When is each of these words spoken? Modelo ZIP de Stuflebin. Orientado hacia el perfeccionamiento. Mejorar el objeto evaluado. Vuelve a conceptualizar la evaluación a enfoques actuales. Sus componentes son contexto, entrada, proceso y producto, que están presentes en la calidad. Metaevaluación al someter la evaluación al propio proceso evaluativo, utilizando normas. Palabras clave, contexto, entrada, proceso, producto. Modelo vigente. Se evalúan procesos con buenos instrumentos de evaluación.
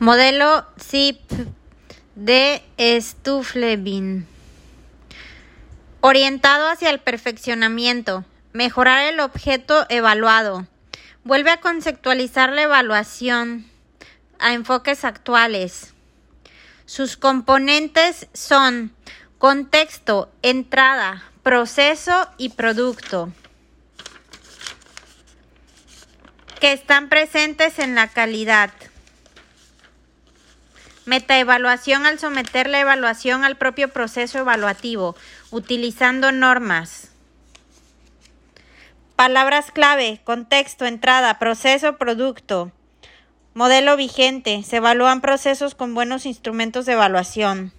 Modelo 0.00 0.64
ZIP 0.80 1.18
de 2.14 2.62
Stuflebin. 2.78 4.28
Orientado 6.00 6.68
hacia 6.68 6.90
el 6.90 7.00
perfeccionamiento. 7.00 8.24
Mejorar 8.52 9.12
el 9.12 9.18
objeto 9.18 9.86
evaluado. 9.88 10.68
Vuelve 11.24 11.50
a 11.50 11.60
conceptualizar 11.60 12.52
la 12.52 12.62
evaluación 12.62 13.66
a 14.38 14.52
enfoques 14.52 15.04
actuales. 15.04 15.94
Sus 16.86 17.16
componentes 17.16 18.28
son 18.32 18.94
contexto, 19.38 20.30
entrada, 20.42 21.24
proceso 21.42 22.30
y 22.38 22.50
producto, 22.50 23.32
que 26.60 26.72
están 26.72 27.08
presentes 27.08 27.80
en 27.80 27.96
la 27.96 28.06
calidad. 28.06 28.70
Metaevaluación 31.08 32.04
al 32.04 32.18
someter 32.18 32.68
la 32.68 32.80
evaluación 32.80 33.42
al 33.42 33.56
propio 33.56 33.88
proceso 33.88 34.40
evaluativo, 34.40 35.16
utilizando 35.50 36.32
normas. 36.32 37.08
Palabras 39.16 39.70
clave, 39.70 40.20
contexto, 40.22 40.84
entrada, 40.84 41.38
proceso, 41.38 41.96
producto. 41.96 42.72
Modelo 43.54 43.96
vigente. 43.96 44.62
Se 44.64 44.76
evalúan 44.76 45.22
procesos 45.22 45.74
con 45.74 45.94
buenos 45.94 46.26
instrumentos 46.26 46.84
de 46.84 46.92
evaluación. 46.92 47.72